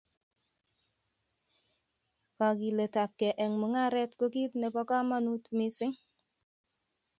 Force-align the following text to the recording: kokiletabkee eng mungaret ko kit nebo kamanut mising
kokiletabkee 2.37 3.31
eng 3.43 3.53
mungaret 3.59 4.11
ko 4.19 4.25
kit 4.35 4.51
nebo 4.61 4.81
kamanut 4.89 5.43
mising 5.57 5.93